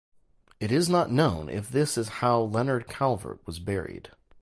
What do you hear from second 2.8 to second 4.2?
Calvert was buried.